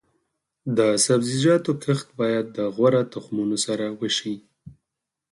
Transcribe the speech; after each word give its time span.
د 0.77 0.79
سبزیجاتو 1.05 1.71
کښت 1.83 2.07
باید 2.19 2.45
د 2.57 2.59
غوره 2.75 3.01
تخمونو 3.13 3.57
سره 3.65 3.85
وشي. 3.99 4.35